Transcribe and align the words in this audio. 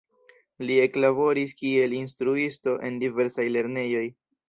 Li 0.69 0.77
eklaboris 0.85 1.53
kiel 1.61 1.95
instruisto 1.99 2.77
en 2.91 3.01
diversaj 3.07 3.51
lernejoj. 3.57 4.07